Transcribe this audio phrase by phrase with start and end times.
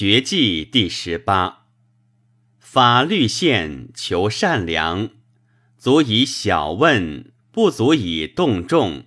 [0.00, 1.66] 学记第十八。
[2.60, 5.10] 法律宪求善良，
[5.76, 9.06] 足以小问，不足以动众；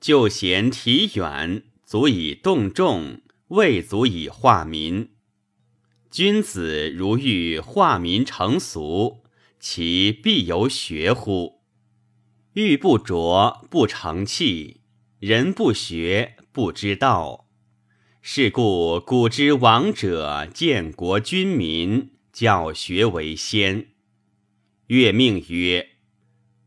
[0.00, 3.20] 就贤体远，足以动众，
[3.50, 5.10] 未足以化民。
[6.10, 9.22] 君子如欲化民成俗，
[9.60, 11.60] 其必有学乎？
[12.54, 14.80] 欲不琢不成器，
[15.20, 17.47] 人不学不知道。
[18.20, 23.88] 是故古之王者建国君民，教学为先。
[24.88, 25.90] 月命曰：“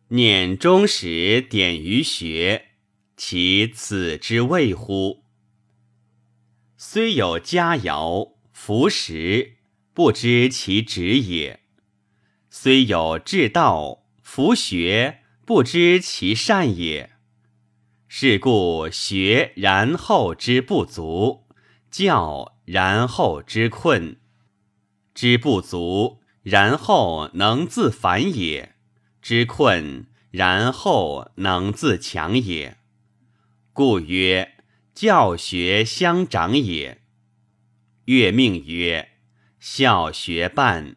[0.09, 2.70] 念终始典于学，
[3.17, 5.25] 其此之谓乎？”
[6.77, 9.58] 虽有佳肴服食，
[9.94, 11.59] 不知其旨也；
[12.49, 17.11] 虽有至道服学，不知其善也。
[18.08, 21.45] 是故学然后之不足，
[21.91, 24.18] 教然后之困，
[25.13, 28.75] 知不足然后能自反也，
[29.22, 32.78] 知困然后能自强也。
[33.73, 37.02] 故曰教学相长也。
[38.05, 39.09] 月命曰：
[39.59, 40.95] 孝学半，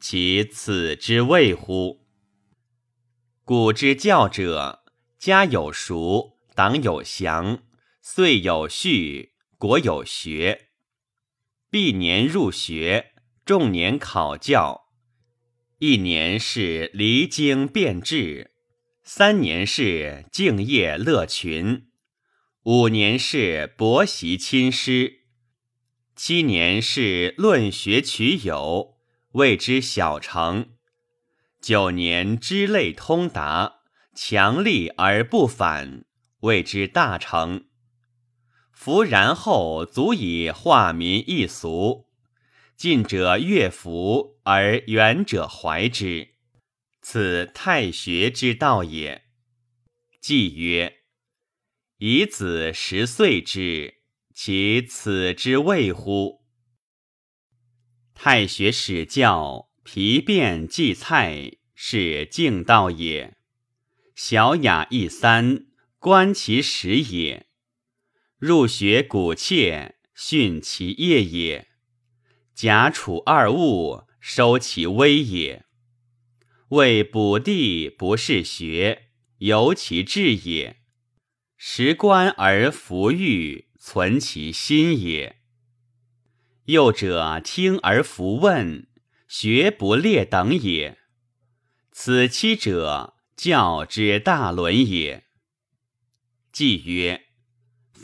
[0.00, 2.04] 其此之谓乎？
[3.44, 4.82] 古之教者，
[5.18, 6.32] 家有熟。
[6.54, 7.62] 党有祥，
[8.02, 9.31] 岁有序，
[9.62, 10.70] 国有学。
[11.70, 13.12] 毕年入学，
[13.44, 14.88] 仲年考教。
[15.78, 18.50] 一年是离经变质，
[19.04, 21.86] 三年是敬业乐群，
[22.64, 25.20] 五年是博习亲师，
[26.16, 28.96] 七年是论学取友，
[29.34, 30.70] 谓之小成。
[31.60, 33.74] 九年知类通达，
[34.12, 36.04] 强力而不反。
[36.40, 37.66] 谓之大成，
[38.72, 42.08] 夫然后足以化民易俗，
[42.76, 46.30] 近者悦服，而远者怀之，
[47.00, 49.22] 此太学之道也。
[50.20, 51.04] 既曰：
[51.98, 54.02] 以子十岁之，
[54.34, 56.44] 其此之谓乎？
[58.14, 63.36] 太学始教，皮变祭菜，是敬道也。
[64.14, 65.66] 小雅一三。
[65.98, 67.46] 观其实也，
[68.44, 71.66] 入学古切，训其业也；
[72.56, 75.64] 甲楚二物，收其威也。
[76.70, 80.78] 为补地不是学，由其志也；
[81.56, 85.36] 时观而弗欲，存其心也。
[86.64, 88.88] 幼者听而弗问，
[89.28, 90.98] 学不列等也。
[91.92, 95.26] 此七者，教之大伦也。
[96.50, 97.26] 既曰：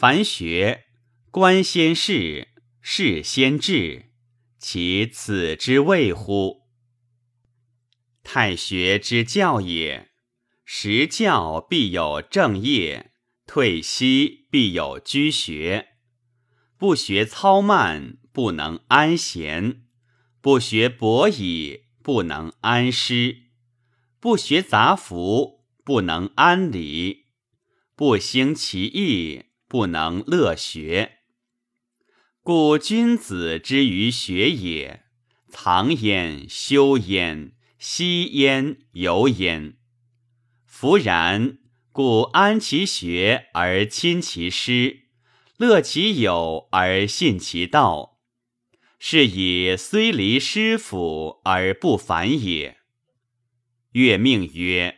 [0.00, 0.84] 凡学，
[1.32, 2.46] 观先事，
[2.80, 4.12] 事先治，
[4.56, 6.68] 其此之谓乎？
[8.22, 10.08] 太学之教也。
[10.64, 13.10] 实教必有正业，
[13.44, 15.88] 退息必有居学。
[16.76, 19.80] 不学操慢，不能安闲；
[20.40, 23.48] 不学博矣，不能安师；
[24.20, 27.24] 不学杂服，不能安理。
[27.96, 31.18] 不兴其意，不能乐学。
[32.42, 35.04] 故君子之于学也，
[35.50, 39.76] 藏焉、修焉、息焉、游焉。
[40.64, 41.58] 弗然，
[41.92, 45.00] 故安其学而亲其师，
[45.58, 48.20] 乐其友而信其道，
[48.98, 52.78] 是以虽离师府而不反也。
[53.92, 54.96] 月命曰：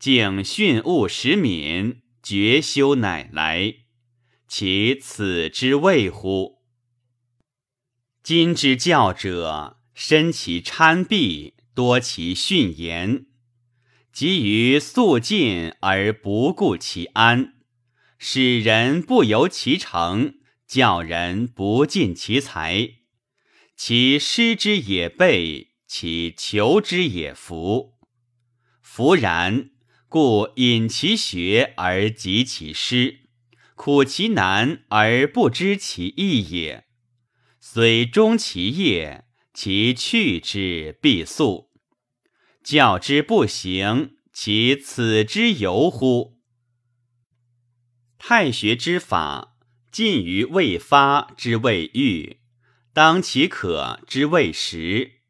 [0.00, 2.00] 敬训务实敏。
[2.26, 3.74] 绝修乃来，
[4.46, 6.62] 其此之谓乎？
[8.22, 13.26] 今之教者，深其参蔽，多其训言，
[14.12, 17.54] 急于速进而不顾其安，
[18.18, 20.34] 使人不由其成，
[20.66, 22.90] 教人不尽其才。
[23.76, 27.94] 其师之也备，其求之也弗。
[28.80, 29.70] 弗然。
[30.06, 33.23] 故引其学而及其师，
[33.74, 36.86] 苦其难而不知其义也。
[37.60, 41.70] 虽终其业，其去之必速。
[42.62, 46.40] 教之不行，其此之由乎？
[48.18, 49.56] 太学之法，
[49.92, 52.38] 尽于未发之未愈，
[52.92, 55.20] 当其可之谓时，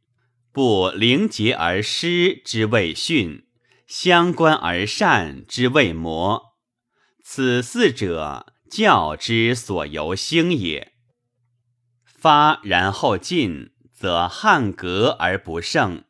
[0.53, 3.47] 不灵结而失之未训。
[3.87, 6.54] 相关而善之未磨，
[7.27, 10.93] 此四者教之所由兴也。
[12.05, 16.05] 发然后进，则汉格而不胜；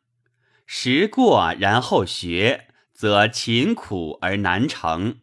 [0.66, 5.18] 时过然后学，则勤苦而难成；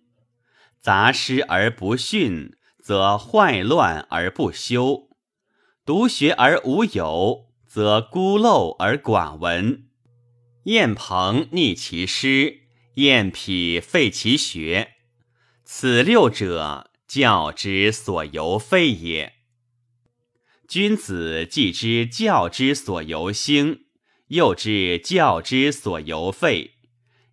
[0.80, 5.10] 杂师而不训，则坏乱而不修；
[5.86, 9.90] 独学而无友，则孤陋而寡闻。
[10.64, 12.62] 晏鹏逆其师，
[12.96, 15.01] 晏痞废其学。
[15.74, 19.36] 此六者，教之所由废也。
[20.68, 23.86] 君子既知教之所由兴，
[24.28, 26.72] 又知教之所由废，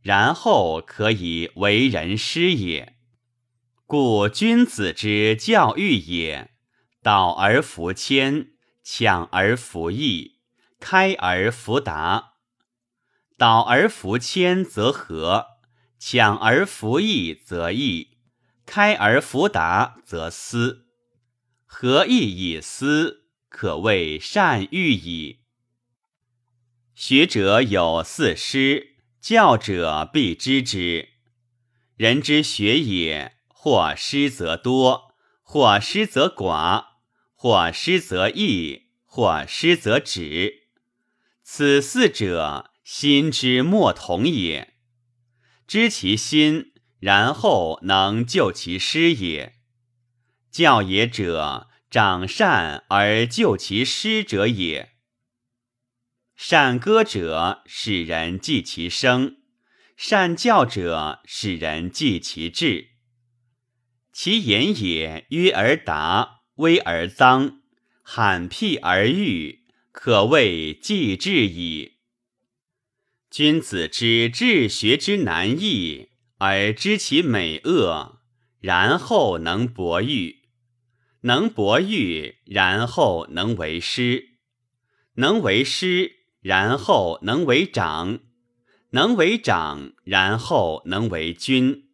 [0.01, 2.95] 然后可以为人师也。
[3.87, 6.53] 故君子之教育也，
[7.03, 8.53] 导而弗谦，
[8.85, 10.37] 抢而弗易，
[10.79, 12.35] 开而弗达。
[13.37, 15.45] 导而弗谦则和，
[15.99, 18.18] 抢而弗易则易，
[18.69, 20.85] 开而弗达则思。
[21.65, 23.25] 和易以思。
[23.49, 25.41] 可谓善欲矣。
[26.95, 31.09] 学者有四师，教者必知之。
[31.97, 36.85] 人之学也，或师则多，或师则寡，
[37.35, 40.69] 或师则易，或师则止。
[41.43, 44.75] 此四者，心之莫同也。
[45.67, 49.55] 知其心，然后能救其师也。
[50.51, 51.69] 教也者。
[51.91, 54.91] 长善而救其师者也。
[56.37, 59.37] 善歌者，使人记其声；
[59.97, 62.91] 善教者，使人记其志。
[64.13, 67.61] 其言也，约而达，微而臧，
[68.03, 71.95] 罕辟而喻，可谓记志矣。
[73.31, 76.08] 君子之治学之难易，
[76.39, 78.21] 而知其美恶，
[78.61, 80.49] 然后能博喻。
[81.23, 84.37] 能博喻，然后能为师；
[85.15, 88.21] 能为师，然后能为长；
[88.91, 91.89] 能为长，然后能为君。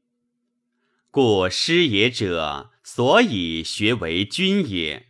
[1.10, 5.06] 故师也者，所以学为君也。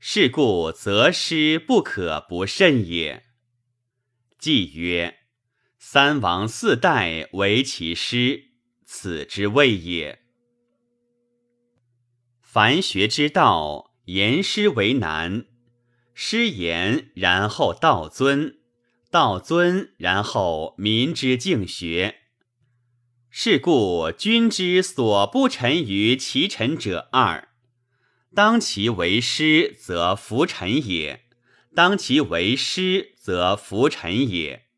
[0.00, 3.26] 是故择师不可不慎也。
[4.36, 5.20] 既曰：
[5.84, 8.52] 三王四代为其师，
[8.84, 10.20] 此之谓也。
[12.40, 15.44] 凡学之道，言师为难。
[16.14, 18.60] 师言，然后道尊；
[19.10, 22.20] 道尊，然后民之敬学。
[23.28, 27.48] 是故君之所不臣于其臣者二：
[28.32, 31.22] 当其为师，则服臣也；
[31.74, 34.68] 当其为师，则服臣也。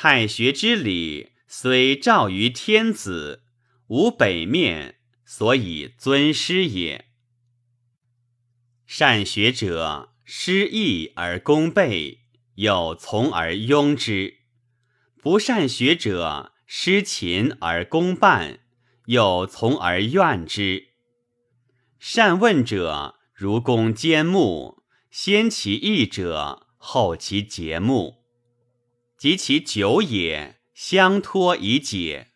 [0.00, 3.42] 太学之礼，虽照于天子，
[3.88, 5.00] 无北面。
[5.24, 7.06] 所以尊师也。
[8.86, 12.20] 善学者，师义而功倍，
[12.54, 14.34] 有从而庸之；
[15.20, 18.60] 不善学者，师勤而功半，
[19.06, 20.90] 有从而怨之。
[21.98, 28.17] 善问者，如公坚木，先其义者，后其节目，
[29.18, 32.28] 及其久也，相托以解。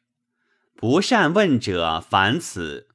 [0.75, 2.88] 不善问者，烦此；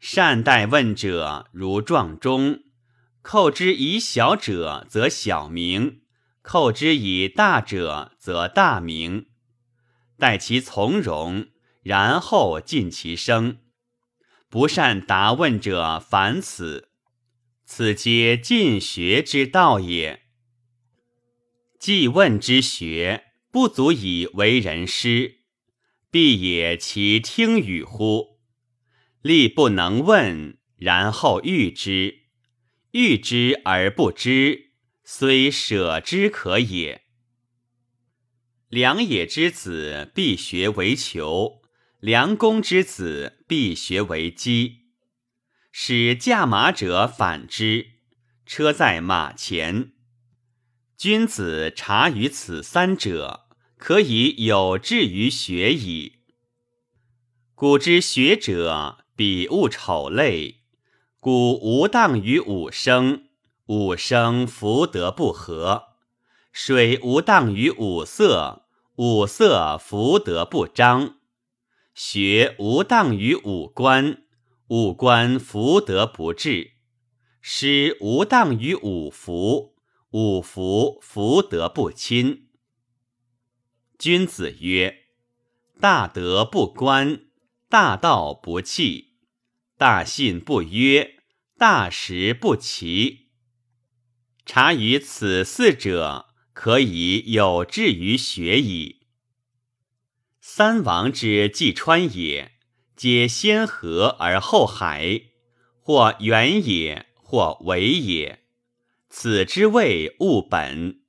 [0.00, 2.64] 善待问者，如撞钟。
[3.22, 6.00] 扣之以小者，则小名；
[6.42, 9.26] 扣之以大者，则大名。
[10.18, 11.46] 待其从容，
[11.82, 13.58] 然后尽其声。
[14.48, 16.88] 不善答问者，烦此。
[17.64, 20.29] 此皆尽学之道也。
[21.80, 25.38] 既问之学，不足以为人师。
[26.10, 28.38] 必也其听与乎？
[29.22, 32.26] 力不能问，然后喻之；
[32.90, 34.72] 喻之而不知，
[35.04, 37.06] 虽舍之可也。
[38.68, 41.62] 良也之子，必学为求；
[41.98, 44.90] 良公之子，必学为机。
[45.72, 47.92] 使驾马者反之，
[48.44, 49.92] 车在马前。
[51.00, 53.46] 君子察于此三者。
[53.78, 56.18] 可以有志于学矣。
[57.54, 60.56] 古之学者，比物丑类，
[61.18, 63.24] 古无当于五声。
[63.68, 65.84] 五声福德不和，
[66.52, 68.66] 水无当于五色，
[68.96, 71.14] 五色福德不彰。
[71.94, 74.24] 学无当于五官，
[74.68, 76.72] 五官福德不至。
[77.40, 79.69] 诗无当于五福，
[80.12, 82.48] 五福福德不亲。
[83.96, 85.04] 君子曰
[85.78, 87.26] ：“大德不观，
[87.68, 89.12] 大道不弃，
[89.76, 91.22] 大信不约，
[91.56, 93.28] 大实不齐，
[94.44, 99.06] 察于此四者，可以有志于学矣。
[100.40, 102.58] 三王之济川也，
[102.96, 105.26] 皆先河而后海，
[105.78, 108.39] 或远也，或为也。
[109.10, 110.99] 此之谓物本。